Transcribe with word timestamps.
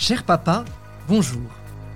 Cher 0.00 0.22
papa, 0.22 0.64
bonjour. 1.08 1.42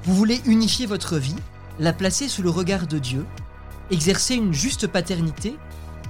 Vous 0.02 0.16
voulez 0.16 0.40
unifier 0.44 0.86
votre 0.86 1.18
vie, 1.18 1.36
la 1.78 1.92
placer 1.92 2.26
sous 2.26 2.42
le 2.42 2.50
regard 2.50 2.88
de 2.88 2.98
Dieu, 2.98 3.24
exercer 3.92 4.34
une 4.34 4.52
juste 4.52 4.88
paternité, 4.88 5.56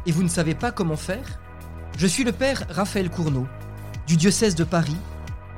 et 0.06 0.12
vous 0.12 0.22
ne 0.22 0.28
savez 0.28 0.54
pas 0.54 0.72
comment 0.72 0.96
faire? 0.96 1.38
Je 1.98 2.06
suis 2.06 2.24
le 2.24 2.32
père 2.32 2.64
Raphaël 2.70 3.10
Cournot, 3.10 3.46
du 4.06 4.16
diocèse 4.16 4.54
de 4.54 4.64
Paris, 4.64 4.96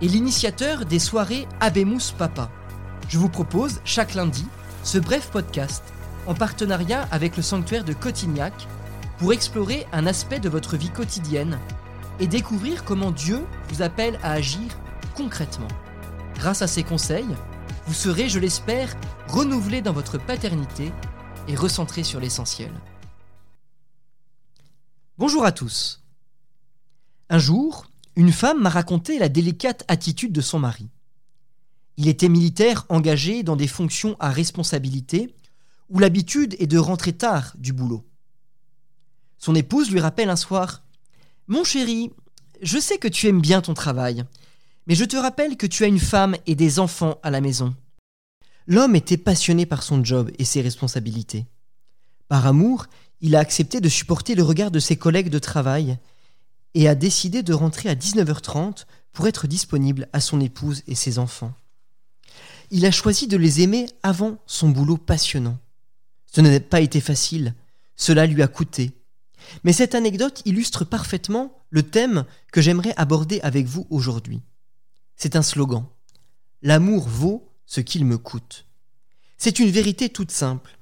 et 0.00 0.08
l'initiateur 0.08 0.86
des 0.86 0.98
soirées 0.98 1.46
Abemus 1.60 2.12
Papa. 2.18 2.50
Je 3.08 3.18
vous 3.18 3.28
propose, 3.28 3.80
chaque 3.84 4.14
lundi, 4.14 4.44
ce 4.82 4.98
bref 4.98 5.30
podcast, 5.30 5.84
en 6.26 6.34
partenariat 6.34 7.06
avec 7.12 7.36
le 7.36 7.44
sanctuaire 7.44 7.84
de 7.84 7.92
Cotignac, 7.92 8.66
pour 9.18 9.32
explorer 9.32 9.86
un 9.92 10.04
aspect 10.04 10.40
de 10.40 10.48
votre 10.48 10.76
vie 10.76 10.90
quotidienne 10.90 11.60
et 12.18 12.26
découvrir 12.26 12.82
comment 12.82 13.12
Dieu 13.12 13.44
vous 13.68 13.82
appelle 13.82 14.18
à 14.24 14.32
agir 14.32 14.66
concrètement. 15.14 15.68
Grâce 16.36 16.62
à 16.62 16.66
ces 16.66 16.82
conseils, 16.82 17.26
vous 17.86 17.94
serez, 17.94 18.28
je 18.28 18.38
l'espère, 18.38 18.94
renouvelé 19.28 19.82
dans 19.82 19.92
votre 19.92 20.18
paternité 20.18 20.92
et 21.48 21.54
recentré 21.54 22.02
sur 22.02 22.20
l'essentiel. 22.20 22.72
Bonjour 25.16 25.44
à 25.44 25.52
tous. 25.52 26.02
Un 27.30 27.38
jour, 27.38 27.86
une 28.16 28.32
femme 28.32 28.62
m'a 28.62 28.70
raconté 28.70 29.18
la 29.18 29.28
délicate 29.28 29.84
attitude 29.88 30.32
de 30.32 30.40
son 30.40 30.58
mari. 30.58 30.88
Il 31.96 32.08
était 32.08 32.28
militaire 32.28 32.84
engagé 32.88 33.42
dans 33.42 33.56
des 33.56 33.68
fonctions 33.68 34.16
à 34.18 34.30
responsabilité 34.30 35.34
où 35.88 35.98
l'habitude 35.98 36.56
est 36.58 36.66
de 36.66 36.78
rentrer 36.78 37.12
tard 37.12 37.52
du 37.56 37.72
boulot. 37.72 38.04
Son 39.38 39.54
épouse 39.54 39.90
lui 39.90 40.00
rappelle 40.00 40.30
un 40.30 40.36
soir 40.36 40.82
Mon 41.46 41.64
chéri, 41.64 42.10
je 42.60 42.78
sais 42.78 42.98
que 42.98 43.08
tu 43.08 43.28
aimes 43.28 43.40
bien 43.40 43.60
ton 43.60 43.74
travail, 43.74 44.24
mais 44.86 44.94
je 44.94 45.04
te 45.04 45.16
rappelle 45.16 45.56
que 45.56 45.66
tu 45.66 45.84
as 45.84 45.88
une 45.88 45.98
femme 45.98 46.36
et 46.46 46.54
des 46.54 46.78
enfants 46.78 47.18
à 47.22 47.30
la 47.30 47.40
maison. 47.40 47.74
L'homme 48.66 48.96
était 48.96 49.16
passionné 49.16 49.66
par 49.66 49.82
son 49.82 50.04
job 50.04 50.30
et 50.38 50.44
ses 50.44 50.62
responsabilités. 50.62 51.46
Par 52.28 52.46
amour, 52.46 52.86
il 53.20 53.36
a 53.36 53.40
accepté 53.40 53.80
de 53.80 53.88
supporter 53.88 54.34
le 54.34 54.42
regard 54.42 54.70
de 54.70 54.78
ses 54.78 54.96
collègues 54.96 55.28
de 55.28 55.38
travail 55.38 55.98
et 56.74 56.88
a 56.88 56.94
décidé 56.94 57.42
de 57.42 57.54
rentrer 57.54 57.88
à 57.88 57.94
19h30 57.94 58.84
pour 59.12 59.28
être 59.28 59.46
disponible 59.46 60.08
à 60.12 60.20
son 60.20 60.40
épouse 60.40 60.82
et 60.86 60.94
ses 60.94 61.18
enfants. 61.18 61.52
Il 62.70 62.84
a 62.86 62.90
choisi 62.90 63.28
de 63.28 63.36
les 63.36 63.60
aimer 63.60 63.86
avant 64.02 64.38
son 64.46 64.70
boulot 64.70 64.96
passionnant. 64.96 65.58
Ce 66.26 66.40
n'a 66.40 66.58
pas 66.58 66.80
été 66.80 67.00
facile, 67.00 67.54
cela 67.96 68.26
lui 68.26 68.42
a 68.42 68.48
coûté. 68.48 68.92
Mais 69.62 69.72
cette 69.72 69.94
anecdote 69.94 70.42
illustre 70.46 70.84
parfaitement 70.84 71.56
le 71.70 71.82
thème 71.82 72.24
que 72.50 72.60
j'aimerais 72.60 72.94
aborder 72.96 73.40
avec 73.42 73.66
vous 73.66 73.86
aujourd'hui. 73.90 74.40
C'est 75.16 75.36
un 75.36 75.42
slogan. 75.42 75.86
L'amour 76.62 77.08
vaut 77.08 77.48
ce 77.66 77.80
qu'il 77.80 78.04
me 78.04 78.18
coûte. 78.18 78.66
C'est 79.36 79.58
une 79.58 79.70
vérité 79.70 80.08
toute 80.08 80.30
simple. 80.30 80.78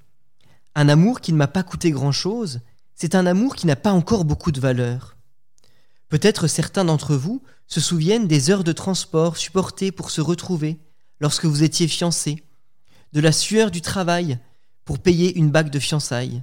Un 0.75 0.89
amour 0.89 1.21
qui 1.21 1.33
ne 1.33 1.39
m'a 1.39 1.49
pas 1.49 1.63
coûté 1.63 1.91
grand-chose, 1.91 2.61
c'est 2.95 3.15
un 3.15 3.27
amour 3.27 3.57
qui 3.57 3.67
n'a 3.67 3.77
pas 3.77 3.93
encore 3.93 4.25
beaucoup 4.25 4.53
de 4.53 4.61
valeur. 4.61 5.17
Peut-être 6.09 6.47
certains 6.47 6.85
d'entre 6.85 7.17
vous 7.17 7.43
se 7.67 7.81
souviennent 7.81 8.29
des 8.29 8.51
heures 8.51 8.65
de 8.65 8.73
transport 8.73 9.37
supportées 9.37 9.93
pour 9.93 10.11
se 10.11 10.21
retrouver 10.21 10.79
lorsque 11.21 11.47
vous 11.47 11.63
étiez 11.63 11.89
fiancés, 11.89 12.43
de 13.13 13.21
la 13.21 13.33
sueur 13.33 13.71
du 13.71 13.81
travail 13.81 14.39
pour 14.85 14.99
payer 14.99 15.37
une 15.37 15.51
bague 15.51 15.71
de 15.71 15.79
fiançailles. 15.79 16.43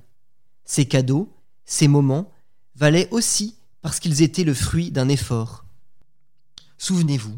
Ces 0.66 0.86
cadeaux, 0.86 1.32
ces 1.66 1.88
moments, 1.88 2.32
valaient 2.76 3.10
aussi 3.12 3.56
parce 3.82 4.00
qu'ils 4.00 4.22
étaient 4.22 4.44
le 4.44 4.54
fruit 4.54 4.92
d'un 4.92 5.10
effort. 5.10 5.66
Souvenez-vous, 6.78 7.38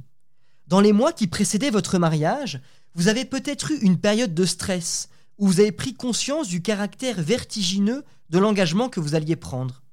dans 0.72 0.80
les 0.80 0.94
mois 0.94 1.12
qui 1.12 1.28
précédaient 1.28 1.70
votre 1.70 2.00
mariage, 2.00 2.62
vous 2.96 3.10
avez 3.10 3.26
peut-être 3.26 3.72
eu 3.72 3.80
une 3.80 4.00
période 4.00 4.34
de 4.34 4.46
stress 4.46 5.10
où 5.38 5.48
vous 5.48 5.60
avez 5.60 5.74
pris 5.74 5.94
conscience 5.94 6.48
du 6.48 6.62
caractère 6.62 7.22
vertigineux 7.22 8.06
de 8.30 8.40
l'engagement 8.40 8.88
que 8.88 9.02
vous 9.02 9.14
alliez 9.14 9.36
prendre. 9.36 9.84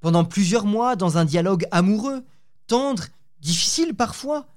Pendant 0.00 0.24
plusieurs 0.24 0.64
mois, 0.64 0.96
dans 0.96 1.18
un 1.18 1.24
dialogue 1.24 1.68
amoureux, 1.70 2.24
tendre, 2.66 3.04
difficile 3.42 3.94
parfois, 3.94 4.48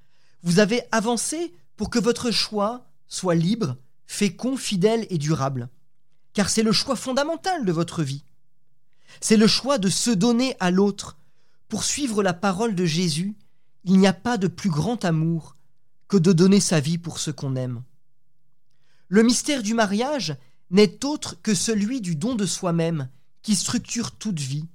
vous 0.41 0.57
avez 0.57 0.81
avancé 0.91 1.53
pour 1.77 1.91
que 1.91 1.99
votre 1.99 2.31
choix 2.31 2.83
soit 3.07 3.35
libre, 3.35 3.77
fécond, 4.07 4.57
fidèle 4.57 5.05
et 5.11 5.19
durable. 5.19 5.69
Car 6.33 6.49
c'est 6.49 6.63
le 6.63 6.71
choix 6.71 6.95
fondamental 6.95 7.65
de 7.65 7.71
votre 7.71 8.01
vie. 8.01 8.23
C'est 9.21 9.37
le 9.37 9.45
choix 9.45 9.77
de 9.77 9.89
se 9.89 10.09
donner 10.09 10.55
à 10.59 10.71
l'autre 10.71 11.19
pour 11.67 11.83
suivre 11.83 12.23
la 12.23 12.33
parole 12.33 12.73
de 12.73 12.85
Jésus 12.85 13.35
il 13.83 13.99
n'y 13.99 14.07
a 14.07 14.13
pas 14.13 14.37
de 14.37 14.47
plus 14.47 14.69
grand 14.69 15.03
amour 15.05 15.55
que 16.07 16.17
de 16.17 16.31
donner 16.31 16.59
sa 16.59 16.79
vie 16.79 16.97
pour 16.97 17.19
ce 17.19 17.31
qu'on 17.31 17.55
aime. 17.55 17.83
Le 19.09 19.23
mystère 19.23 19.63
du 19.63 19.73
mariage 19.73 20.35
n'est 20.69 21.05
autre 21.05 21.41
que 21.41 21.53
celui 21.53 22.01
du 22.01 22.15
don 22.15 22.35
de 22.35 22.45
soi-même 22.45 23.09
qui 23.41 23.55
structure 23.55 24.11
toute 24.11 24.39
vie. 24.39 24.67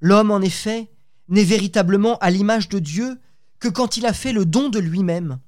L'homme, 0.00 0.30
en 0.30 0.40
effet, 0.40 0.90
n'est 1.28 1.44
véritablement 1.44 2.18
à 2.18 2.30
l'image 2.30 2.68
de 2.68 2.78
Dieu 2.78 3.18
que 3.58 3.68
quand 3.68 3.96
il 3.96 4.06
a 4.06 4.12
fait 4.12 4.32
le 4.32 4.44
don 4.44 4.68
de 4.68 4.78
lui-même, 4.78 5.38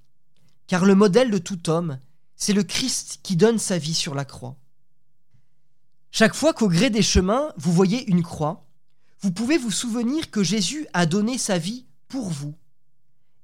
car 0.67 0.85
le 0.85 0.95
modèle 0.95 1.31
de 1.31 1.39
tout 1.39 1.69
homme, 1.69 1.99
c'est 2.37 2.53
le 2.53 2.63
Christ 2.63 3.21
qui 3.23 3.37
donne 3.37 3.59
sa 3.59 3.79
vie 3.79 3.95
sur 3.95 4.15
la 4.15 4.25
croix. 4.25 4.57
Chaque 6.11 6.35
fois 6.35 6.55
qu'au 6.55 6.69
gré 6.69 6.89
des 6.89 7.03
chemins, 7.03 7.53
vous 7.57 7.73
voyez 7.73 8.09
une 8.09 8.23
croix, 8.23 8.67
vous 9.21 9.33
pouvez 9.33 9.59
vous 9.59 9.71
souvenir 9.71 10.31
que 10.31 10.43
Jésus 10.43 10.87
a 10.95 11.05
donné 11.05 11.37
sa 11.37 11.59
vie 11.59 11.88
pour 12.09 12.29
vous, 12.29 12.55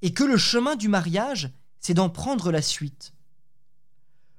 et 0.03 0.13
que 0.13 0.25
le 0.25 0.37
chemin 0.37 0.77
du 0.77 0.89
mariage, 0.89 1.51
c'est 1.81 1.95
d'en 1.95 2.11
prendre 2.11 2.51
la 2.51 2.63
suite. 2.63 3.13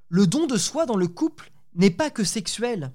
Le 0.10 0.28
don 0.28 0.48
de 0.48 0.58
soi 0.58 0.86
dans 0.86 0.98
le 0.98 1.08
couple 1.08 1.52
n'est 1.76 1.92
pas 1.92 2.10
que 2.10 2.24
sexuel, 2.24 2.92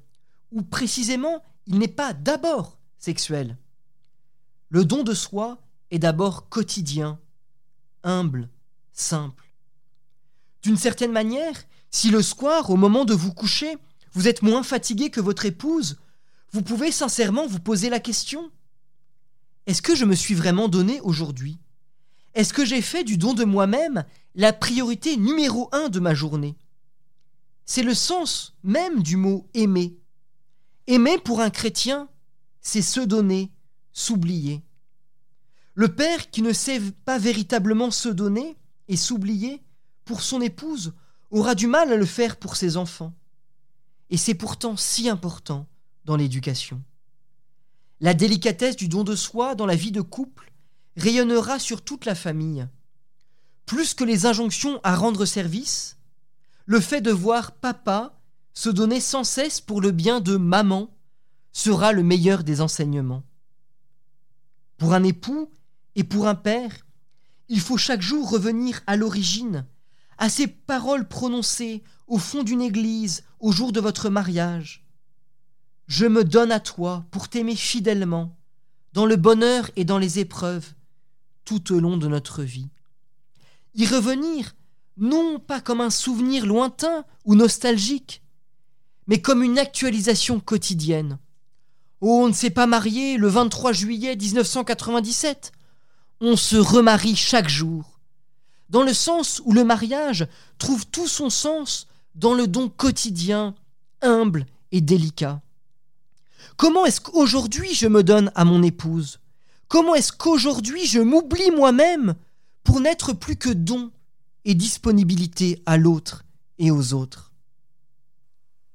ou 0.52 0.62
précisément, 0.62 1.42
il 1.66 1.78
n'est 1.78 1.88
pas 1.88 2.12
d'abord 2.12 2.78
sexuel. 2.98 3.56
Le 4.68 4.84
don 4.84 5.02
de 5.02 5.14
soi 5.14 5.58
est 5.90 5.98
d'abord 5.98 6.48
quotidien, 6.48 7.18
humble, 8.02 8.48
simple. 8.92 9.50
D'une 10.62 10.76
certaine 10.76 11.12
manière, 11.12 11.54
si 11.90 12.10
le 12.10 12.22
soir, 12.22 12.70
au 12.70 12.76
moment 12.76 13.04
de 13.04 13.14
vous 13.14 13.32
coucher, 13.32 13.76
vous 14.12 14.28
êtes 14.28 14.42
moins 14.42 14.62
fatigué 14.62 15.10
que 15.10 15.20
votre 15.20 15.46
épouse, 15.46 15.98
vous 16.52 16.62
pouvez 16.62 16.92
sincèrement 16.92 17.46
vous 17.46 17.60
poser 17.60 17.90
la 17.90 18.00
question 18.00 18.50
est-ce 19.70 19.82
que 19.82 19.94
je 19.94 20.04
me 20.04 20.16
suis 20.16 20.34
vraiment 20.34 20.66
donné 20.66 21.00
aujourd'hui? 21.02 21.60
Est-ce 22.34 22.52
que 22.52 22.64
j'ai 22.64 22.82
fait 22.82 23.04
du 23.04 23.16
don 23.16 23.34
de 23.34 23.44
moi-même 23.44 24.04
la 24.34 24.52
priorité 24.52 25.16
numéro 25.16 25.68
un 25.70 25.88
de 25.88 26.00
ma 26.00 26.12
journée? 26.12 26.56
C'est 27.66 27.84
le 27.84 27.94
sens 27.94 28.56
même 28.64 29.00
du 29.00 29.16
mot 29.16 29.48
aimer. 29.54 29.96
Aimer 30.88 31.18
pour 31.18 31.40
un 31.40 31.50
chrétien, 31.50 32.08
c'est 32.60 32.82
se 32.82 32.98
donner, 32.98 33.52
s'oublier. 33.92 34.64
Le 35.74 35.94
père 35.94 36.30
qui 36.30 36.42
ne 36.42 36.52
sait 36.52 36.80
pas 37.04 37.18
véritablement 37.18 37.92
se 37.92 38.08
donner 38.08 38.56
et 38.88 38.96
s'oublier 38.96 39.62
pour 40.04 40.22
son 40.22 40.40
épouse 40.40 40.94
aura 41.30 41.54
du 41.54 41.68
mal 41.68 41.92
à 41.92 41.96
le 41.96 42.06
faire 42.06 42.38
pour 42.38 42.56
ses 42.56 42.76
enfants. 42.76 43.14
Et 44.10 44.16
c'est 44.16 44.34
pourtant 44.34 44.76
si 44.76 45.08
important 45.08 45.68
dans 46.06 46.16
l'éducation. 46.16 46.82
La 48.00 48.14
délicatesse 48.14 48.76
du 48.76 48.88
don 48.88 49.04
de 49.04 49.14
soi 49.14 49.54
dans 49.54 49.66
la 49.66 49.76
vie 49.76 49.92
de 49.92 50.00
couple 50.00 50.52
rayonnera 50.96 51.58
sur 51.58 51.82
toute 51.82 52.06
la 52.06 52.14
famille. 52.14 52.66
Plus 53.66 53.92
que 53.92 54.04
les 54.04 54.24
injonctions 54.24 54.80
à 54.82 54.96
rendre 54.96 55.26
service, 55.26 55.98
le 56.64 56.80
fait 56.80 57.02
de 57.02 57.10
voir 57.10 57.52
papa 57.52 58.18
se 58.54 58.70
donner 58.70 59.00
sans 59.00 59.24
cesse 59.24 59.60
pour 59.60 59.82
le 59.82 59.90
bien 59.90 60.20
de 60.20 60.36
maman 60.36 60.88
sera 61.52 61.92
le 61.92 62.02
meilleur 62.02 62.42
des 62.42 62.60
enseignements. 62.60 63.22
Pour 64.78 64.94
un 64.94 65.04
époux 65.04 65.50
et 65.94 66.04
pour 66.04 66.26
un 66.26 66.34
père, 66.34 66.86
il 67.48 67.60
faut 67.60 67.76
chaque 67.76 68.00
jour 68.00 68.30
revenir 68.30 68.80
à 68.86 68.96
l'origine, 68.96 69.66
à 70.16 70.30
ces 70.30 70.46
paroles 70.46 71.06
prononcées 71.06 71.82
au 72.06 72.18
fond 72.18 72.44
d'une 72.44 72.62
église 72.62 73.24
au 73.40 73.52
jour 73.52 73.72
de 73.72 73.80
votre 73.80 74.08
mariage. 74.08 74.86
Je 75.90 76.06
me 76.06 76.22
donne 76.22 76.52
à 76.52 76.60
toi 76.60 77.04
pour 77.10 77.28
t'aimer 77.28 77.56
fidèlement, 77.56 78.38
dans 78.92 79.06
le 79.06 79.16
bonheur 79.16 79.72
et 79.74 79.84
dans 79.84 79.98
les 79.98 80.20
épreuves, 80.20 80.72
tout 81.44 81.74
au 81.74 81.80
long 81.80 81.96
de 81.96 82.06
notre 82.06 82.44
vie. 82.44 82.68
Y 83.74 83.86
revenir, 83.86 84.54
non 84.98 85.40
pas 85.40 85.60
comme 85.60 85.80
un 85.80 85.90
souvenir 85.90 86.46
lointain 86.46 87.04
ou 87.24 87.34
nostalgique, 87.34 88.22
mais 89.08 89.20
comme 89.20 89.42
une 89.42 89.58
actualisation 89.58 90.38
quotidienne. 90.38 91.18
Oh, 92.00 92.20
on 92.22 92.28
ne 92.28 92.34
s'est 92.34 92.50
pas 92.50 92.68
marié 92.68 93.16
le 93.16 93.26
23 93.26 93.72
juillet 93.72 94.14
1997. 94.14 95.50
On 96.20 96.36
se 96.36 96.56
remarie 96.56 97.16
chaque 97.16 97.48
jour. 97.48 97.98
Dans 98.68 98.84
le 98.84 98.94
sens 98.94 99.42
où 99.44 99.52
le 99.52 99.64
mariage 99.64 100.28
trouve 100.56 100.86
tout 100.86 101.08
son 101.08 101.30
sens 101.30 101.88
dans 102.14 102.34
le 102.34 102.46
don 102.46 102.68
quotidien, 102.68 103.56
humble 104.02 104.46
et 104.70 104.80
délicat. 104.80 105.42
Comment 106.56 106.86
est-ce 106.86 107.00
qu'aujourd'hui 107.00 107.74
je 107.74 107.86
me 107.86 108.02
donne 108.02 108.30
à 108.34 108.44
mon 108.44 108.62
épouse? 108.62 109.20
Comment 109.68 109.94
est-ce 109.94 110.12
qu'aujourd'hui 110.12 110.86
je 110.86 111.00
m'oublie 111.00 111.50
moi-même 111.50 112.14
pour 112.64 112.80
n'être 112.80 113.12
plus 113.12 113.36
que 113.36 113.50
don 113.50 113.90
et 114.44 114.54
disponibilité 114.54 115.62
à 115.66 115.76
l'autre 115.76 116.24
et 116.58 116.70
aux 116.70 116.92
autres? 116.92 117.32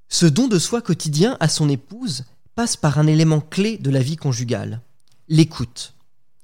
Ce 0.07 0.25
don 0.25 0.47
de 0.47 0.59
soi 0.59 0.81
quotidien 0.81 1.37
à 1.39 1.49
son 1.49 1.67
épouse 1.67 2.25
passe 2.55 2.77
par 2.77 2.99
un 2.99 3.07
élément 3.07 3.41
clé 3.41 3.77
de 3.77 3.89
la 3.89 4.01
vie 4.01 4.15
conjugale, 4.15 4.81
l'écoute. 5.27 5.93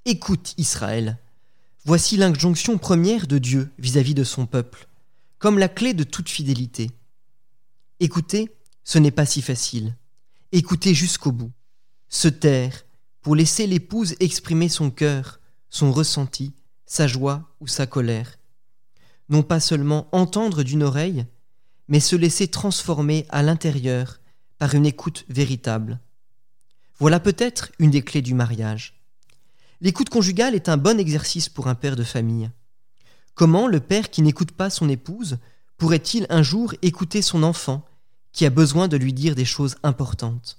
Écoute 0.05 0.53
Israël. 0.57 1.17
Voici 1.85 2.17
l'injonction 2.17 2.77
première 2.77 3.27
de 3.27 3.37
Dieu 3.37 3.71
vis-à-vis 3.79 4.13
de 4.13 4.23
son 4.23 4.45
peuple, 4.45 4.87
comme 5.39 5.57
la 5.57 5.69
clé 5.69 5.93
de 5.93 6.03
toute 6.03 6.29
fidélité. 6.29 6.91
Écouter, 7.99 8.51
ce 8.83 8.99
n'est 8.99 9.11
pas 9.11 9.25
si 9.25 9.41
facile. 9.41 9.95
Écouter 10.53 10.93
jusqu'au 10.93 11.31
bout. 11.31 11.53
Se 12.09 12.27
taire 12.27 12.83
pour 13.21 13.35
laisser 13.35 13.67
l'épouse 13.67 14.15
exprimer 14.19 14.67
son 14.67 14.91
cœur, 14.91 15.39
son 15.69 15.93
ressenti, 15.93 16.53
sa 16.85 17.07
joie 17.07 17.55
ou 17.61 17.67
sa 17.67 17.87
colère. 17.87 18.37
Non 19.29 19.43
pas 19.43 19.61
seulement 19.61 20.09
entendre 20.11 20.63
d'une 20.63 20.83
oreille, 20.83 21.25
mais 21.87 22.01
se 22.01 22.17
laisser 22.17 22.49
transformer 22.49 23.25
à 23.29 23.43
l'intérieur 23.43 24.19
par 24.57 24.75
une 24.75 24.85
écoute 24.85 25.23
véritable. 25.29 26.01
Voilà 26.99 27.21
peut-être 27.21 27.71
une 27.79 27.91
des 27.91 28.01
clés 28.01 28.21
du 28.21 28.33
mariage. 28.33 28.99
L'écoute 29.79 30.09
conjugale 30.09 30.53
est 30.53 30.67
un 30.67 30.77
bon 30.77 30.99
exercice 30.99 31.47
pour 31.47 31.69
un 31.69 31.75
père 31.75 31.95
de 31.95 32.03
famille. 32.03 32.49
Comment 33.35 33.67
le 33.67 33.79
père 33.79 34.09
qui 34.09 34.21
n'écoute 34.21 34.51
pas 34.51 34.69
son 34.69 34.89
épouse 34.89 35.37
pourrait-il 35.77 36.27
un 36.29 36.43
jour 36.43 36.73
écouter 36.81 37.21
son 37.21 37.41
enfant 37.41 37.85
qui 38.31 38.45
a 38.45 38.49
besoin 38.49 38.87
de 38.87 38.97
lui 38.97 39.13
dire 39.13 39.35
des 39.35 39.45
choses 39.45 39.75
importantes 39.83 40.57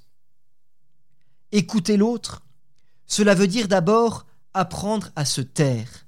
Écouter 1.53 1.97
l'autre, 1.97 2.43
cela 3.07 3.35
veut 3.35 3.47
dire 3.47 3.69
d'abord 3.69 4.27
apprendre 4.55 5.11
à 5.17 5.25
se 5.25 5.41
taire. 5.41 6.07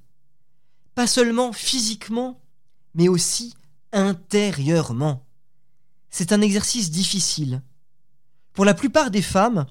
Pas 0.94 1.06
seulement 1.06 1.52
physiquement, 1.52 2.40
mais 2.94 3.08
aussi 3.08 3.54
intérieurement. 3.92 5.24
C'est 6.10 6.32
un 6.32 6.40
exercice 6.40 6.90
difficile. 6.90 7.62
Pour 8.52 8.64
la 8.64 8.74
plupart 8.74 9.10
des 9.10 9.22
femmes, 9.22 9.66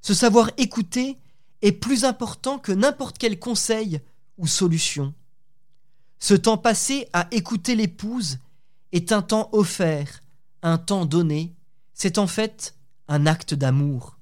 ce 0.00 0.14
savoir 0.14 0.50
écouter 0.56 1.18
est 1.60 1.72
plus 1.72 2.04
important 2.04 2.58
que 2.58 2.72
n'importe 2.72 3.18
quel 3.18 3.38
conseil 3.38 4.00
ou 4.38 4.46
solution. 4.46 5.14
Ce 6.18 6.34
temps 6.34 6.58
passé 6.58 7.08
à 7.12 7.28
écouter 7.30 7.74
l'épouse 7.74 8.38
est 8.92 9.12
un 9.12 9.22
temps 9.22 9.48
offert, 9.52 10.21
un 10.62 10.78
temps 10.78 11.06
donné, 11.06 11.54
c'est 11.94 12.18
en 12.18 12.26
fait 12.26 12.76
un 13.08 13.26
acte 13.26 13.54
d'amour. 13.54 14.18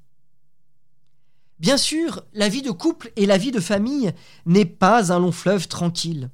Bien 1.58 1.76
sûr, 1.76 2.24
la 2.32 2.48
vie 2.48 2.62
de 2.62 2.70
couple 2.70 3.12
et 3.16 3.26
la 3.26 3.36
vie 3.36 3.52
de 3.52 3.60
famille 3.60 4.12
n'est 4.46 4.64
pas 4.64 5.12
un 5.12 5.18
long 5.18 5.32
fleuve 5.32 5.68
tranquille. 5.68 6.30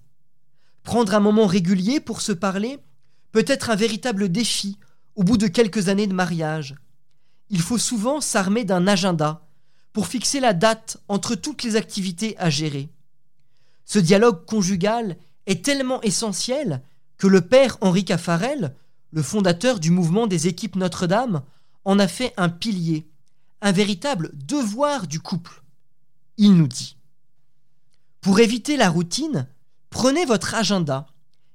Prendre 0.85 1.15
un 1.15 1.21
moment 1.21 1.47
régulier 1.47 1.99
pour 1.99 2.21
se 2.21 2.33
parler 2.33 2.79
peut 3.33 3.45
être 3.49 3.71
un 3.71 3.77
véritable 3.77 4.31
défi 4.31 4.79
au 5.17 5.25
bout 5.25 5.37
de 5.37 5.49
quelques 5.49 5.89
années 5.89 6.07
de 6.07 6.15
mariage. 6.15 6.77
Il 7.51 7.61
faut 7.61 7.79
souvent 7.79 8.21
s'armer 8.21 8.65
d'un 8.65 8.87
agenda, 8.87 9.47
pour 9.93 10.09
fixer 10.09 10.41
la 10.41 10.53
date 10.53 10.99
entre 11.09 11.35
toutes 11.35 11.63
les 11.63 11.75
activités 11.75 12.37
à 12.37 12.51
gérer. 12.51 12.91
Ce 13.87 13.99
dialogue 13.99 14.45
conjugal 14.45 15.17
est 15.47 15.65
tellement 15.65 16.03
essentiel 16.03 16.83
que 17.17 17.27
le 17.27 17.41
père 17.41 17.79
Henri 17.81 18.05
Caffarel, 18.05 18.75
le 19.11 19.23
fondateur 19.23 19.81
du 19.81 19.91
mouvement 19.91 20.27
des 20.27 20.47
équipes 20.47 20.77
Notre-Dame, 20.77 21.43
en 21.85 21.99
a 21.99 22.09
fait 22.09 22.33
un 22.37 22.49
pilier, 22.49 23.09
un 23.61 23.73
véritable 23.73 24.33
devoir 24.35 25.07
du 25.07 25.21
couple. 25.21 25.63
Il 26.37 26.55
nous 26.55 26.69
dit 26.69 26.97
Pour 28.21 28.41
éviter 28.41 28.77
la 28.77 28.91
routine, 28.91 29.49
prenez 29.91 30.25
votre 30.25 30.55
agenda 30.55 31.07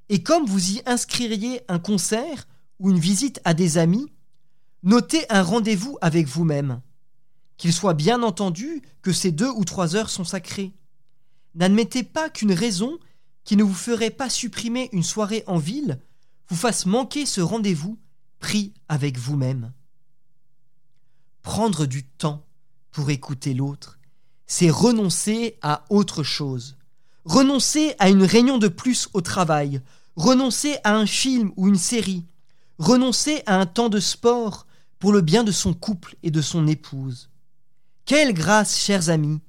et 0.09 0.23
comme 0.23 0.45
vous 0.45 0.71
y 0.71 0.81
inscririez 0.85 1.61
un 1.67 1.79
concert 1.79 2.47
ou 2.79 2.89
une 2.89 2.99
visite 2.99 3.39
à 3.45 3.53
des 3.53 3.77
amis, 3.77 4.11
notez 4.83 5.25
un 5.29 5.43
rendez-vous 5.43 5.97
avec 6.01 6.27
vous-même 6.27 6.81
qu'il 7.61 7.71
soit 7.71 7.93
bien 7.93 8.23
entendu 8.23 8.81
que 9.03 9.13
ces 9.13 9.31
deux 9.31 9.51
ou 9.51 9.65
trois 9.65 9.95
heures 9.95 10.09
sont 10.09 10.23
sacrées. 10.23 10.73
N'admettez 11.53 12.01
pas 12.01 12.27
qu'une 12.27 12.53
raison 12.53 12.97
qui 13.43 13.55
ne 13.55 13.63
vous 13.63 13.75
ferait 13.75 14.09
pas 14.09 14.31
supprimer 14.31 14.89
une 14.93 15.03
soirée 15.03 15.43
en 15.45 15.59
ville 15.59 15.99
fasse 16.55 16.85
manquer 16.85 17.25
ce 17.25 17.41
rendez-vous 17.41 17.97
pris 18.39 18.73
avec 18.89 19.17
vous-même. 19.17 19.71
Prendre 21.41 21.85
du 21.85 22.03
temps 22.03 22.43
pour 22.91 23.09
écouter 23.09 23.53
l'autre, 23.53 23.97
c'est 24.47 24.69
renoncer 24.69 25.57
à 25.61 25.85
autre 25.89 26.23
chose. 26.23 26.75
Renoncer 27.23 27.95
à 27.99 28.09
une 28.09 28.23
réunion 28.23 28.57
de 28.57 28.67
plus 28.67 29.07
au 29.13 29.21
travail, 29.21 29.81
renoncer 30.15 30.77
à 30.83 30.95
un 30.95 31.05
film 31.05 31.51
ou 31.55 31.67
une 31.67 31.77
série, 31.77 32.25
renoncer 32.79 33.43
à 33.45 33.59
un 33.59 33.65
temps 33.65 33.89
de 33.89 33.99
sport 33.99 34.65
pour 34.99 35.13
le 35.13 35.21
bien 35.21 35.43
de 35.43 35.51
son 35.51 35.73
couple 35.73 36.15
et 36.23 36.31
de 36.31 36.41
son 36.41 36.67
épouse. 36.67 37.29
Quelle 38.05 38.33
grâce, 38.33 38.77
chers 38.77 39.09
amis, 39.09 39.39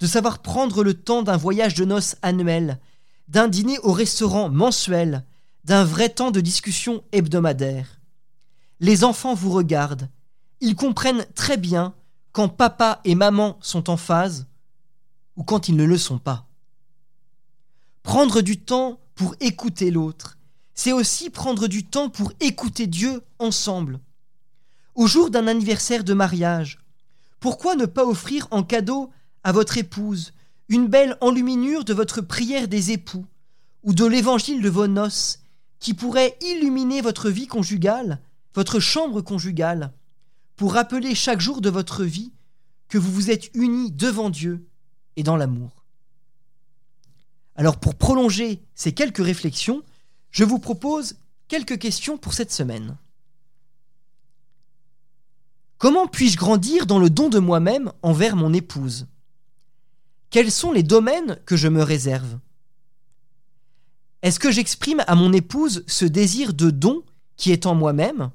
de 0.00 0.06
savoir 0.06 0.40
prendre 0.40 0.82
le 0.82 0.94
temps 0.94 1.22
d'un 1.22 1.36
voyage 1.36 1.74
de 1.74 1.84
noces 1.84 2.16
annuel, 2.22 2.80
d'un 3.28 3.48
dîner 3.48 3.78
au 3.82 3.92
restaurant 3.92 4.48
mensuel, 4.48 5.24
d'un 5.64 5.84
vrai 5.84 6.08
temps 6.08 6.30
de 6.30 6.40
discussion 6.40 7.04
hebdomadaire. 7.12 8.00
Les 8.80 9.04
enfants 9.04 9.34
vous 9.34 9.52
regardent, 9.52 10.08
ils 10.60 10.76
comprennent 10.76 11.26
très 11.34 11.56
bien 11.56 11.94
quand 12.32 12.48
papa 12.48 13.00
et 13.04 13.14
maman 13.14 13.58
sont 13.60 13.90
en 13.90 13.96
phase 13.96 14.46
ou 15.36 15.44
quand 15.44 15.68
ils 15.68 15.76
ne 15.76 15.84
le 15.84 15.98
sont 15.98 16.18
pas. 16.18 16.46
Prendre 18.02 18.40
du 18.40 18.58
temps 18.58 19.00
pour 19.14 19.34
écouter 19.40 19.90
l'autre, 19.90 20.38
c'est 20.74 20.92
aussi 20.92 21.28
prendre 21.28 21.66
du 21.66 21.84
temps 21.84 22.08
pour 22.08 22.32
écouter 22.40 22.86
Dieu 22.86 23.22
ensemble. 23.38 24.00
Au 24.94 25.06
jour 25.06 25.30
d'un 25.30 25.46
anniversaire 25.46 26.04
de 26.04 26.14
mariage, 26.14 26.78
pourquoi 27.38 27.74
ne 27.74 27.86
pas 27.86 28.04
offrir 28.04 28.48
en 28.50 28.62
cadeau 28.62 29.10
à 29.44 29.52
votre 29.52 29.78
épouse 29.78 30.32
une 30.68 30.86
belle 30.86 31.16
enluminure 31.20 31.84
de 31.84 31.92
votre 31.92 32.20
prière 32.20 32.68
des 32.68 32.92
époux 32.92 33.26
ou 33.82 33.92
de 33.92 34.04
l'évangile 34.04 34.62
de 34.62 34.68
vos 34.68 34.86
noces 34.86 35.39
qui 35.80 35.94
pourrait 35.94 36.36
illuminer 36.42 37.00
votre 37.00 37.30
vie 37.30 37.46
conjugale, 37.46 38.20
votre 38.54 38.78
chambre 38.78 39.22
conjugale, 39.22 39.92
pour 40.56 40.74
rappeler 40.74 41.14
chaque 41.14 41.40
jour 41.40 41.60
de 41.60 41.70
votre 41.70 42.04
vie 42.04 42.32
que 42.88 42.98
vous 42.98 43.10
vous 43.10 43.30
êtes 43.30 43.50
unis 43.54 43.90
devant 43.90 44.30
Dieu 44.30 44.66
et 45.16 45.22
dans 45.22 45.36
l'amour. 45.36 45.84
Alors 47.56 47.78
pour 47.78 47.94
prolonger 47.94 48.62
ces 48.74 48.92
quelques 48.92 49.24
réflexions, 49.24 49.82
je 50.30 50.44
vous 50.44 50.58
propose 50.58 51.16
quelques 51.48 51.78
questions 51.78 52.18
pour 52.18 52.34
cette 52.34 52.52
semaine. 52.52 52.96
Comment 55.78 56.06
puis-je 56.06 56.36
grandir 56.36 56.84
dans 56.84 56.98
le 56.98 57.08
don 57.08 57.30
de 57.30 57.38
moi-même 57.38 57.90
envers 58.02 58.36
mon 58.36 58.52
épouse? 58.52 59.06
Quels 60.28 60.52
sont 60.52 60.72
les 60.72 60.82
domaines 60.82 61.38
que 61.46 61.56
je 61.56 61.68
me 61.68 61.82
réserve? 61.82 62.38
Est-ce 64.22 64.38
que 64.38 64.50
j'exprime 64.50 65.02
à 65.06 65.14
mon 65.14 65.32
épouse 65.32 65.82
ce 65.86 66.04
désir 66.04 66.52
de 66.52 66.70
don 66.70 67.02
qui 67.36 67.52
est 67.52 67.66
en 67.66 67.74
moi-même? 67.74 68.30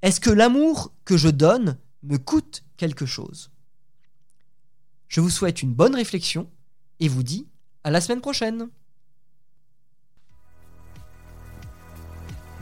Est-ce 0.00 0.20
que 0.20 0.30
l'amour 0.30 0.92
que 1.04 1.16
je 1.16 1.28
donne 1.28 1.76
me 2.02 2.16
coûte 2.16 2.64
quelque 2.76 3.04
chose? 3.04 3.50
Je 5.08 5.20
vous 5.20 5.30
souhaite 5.30 5.62
une 5.62 5.74
bonne 5.74 5.94
réflexion 5.94 6.50
et 6.98 7.08
vous 7.08 7.22
dis 7.22 7.46
à 7.84 7.90
la 7.90 8.00
semaine 8.00 8.22
prochaine. 8.22 8.68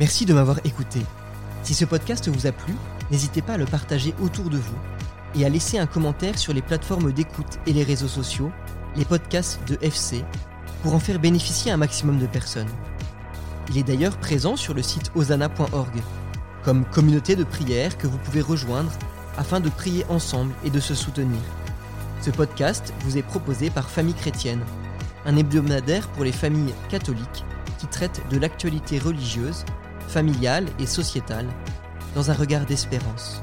Merci 0.00 0.26
de 0.26 0.34
m'avoir 0.34 0.58
écouté. 0.66 1.00
Si 1.62 1.74
ce 1.74 1.84
podcast 1.84 2.28
vous 2.28 2.46
a 2.46 2.52
plu, 2.52 2.74
n'hésitez 3.10 3.42
pas 3.42 3.52
à 3.54 3.58
le 3.58 3.66
partager 3.66 4.12
autour 4.20 4.50
de 4.50 4.56
vous 4.56 4.78
et 5.36 5.44
à 5.44 5.48
laisser 5.48 5.78
un 5.78 5.86
commentaire 5.86 6.38
sur 6.38 6.52
les 6.52 6.62
plateformes 6.62 7.12
d'écoute 7.12 7.58
et 7.66 7.72
les 7.72 7.84
réseaux 7.84 8.08
sociaux, 8.08 8.50
les 8.96 9.04
podcasts 9.04 9.60
de 9.68 9.78
FC, 9.82 10.24
pour 10.82 10.94
en 10.94 10.98
faire 10.98 11.18
bénéficier 11.18 11.70
un 11.70 11.76
maximum 11.76 12.18
de 12.18 12.26
personnes. 12.26 12.70
Il 13.68 13.78
est 13.78 13.82
d'ailleurs 13.82 14.16
présent 14.16 14.56
sur 14.56 14.74
le 14.74 14.82
site 14.82 15.12
osana.org, 15.14 16.02
comme 16.64 16.84
communauté 16.84 17.36
de 17.36 17.44
prière 17.44 17.96
que 17.98 18.06
vous 18.06 18.18
pouvez 18.18 18.40
rejoindre 18.40 18.90
afin 19.36 19.60
de 19.60 19.68
prier 19.68 20.04
ensemble 20.08 20.52
et 20.64 20.70
de 20.70 20.80
se 20.80 20.94
soutenir. 20.94 21.40
Ce 22.20 22.30
podcast 22.30 22.92
vous 23.04 23.16
est 23.16 23.22
proposé 23.22 23.70
par 23.70 23.88
Famille 23.88 24.14
Chrétienne, 24.14 24.64
un 25.24 25.36
hebdomadaire 25.36 26.08
pour 26.08 26.24
les 26.24 26.32
familles 26.32 26.74
catholiques 26.88 27.44
qui 27.78 27.86
traite 27.86 28.22
de 28.30 28.38
l'actualité 28.38 28.98
religieuse, 28.98 29.64
familiale 30.08 30.66
et 30.78 30.86
sociétale 30.86 31.46
dans 32.14 32.30
un 32.30 32.34
regard 32.34 32.66
d'espérance. 32.66 33.42